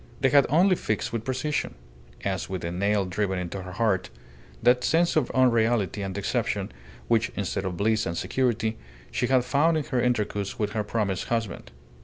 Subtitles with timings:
[0.21, 1.75] They had only fixed with precision,
[2.25, 4.09] as with a nail driven into her heart,
[4.63, 6.71] that sense of unreality and deception
[7.07, 8.77] which, instead of bliss and security,
[9.11, 11.69] she had found in her intercourse with her promised husband.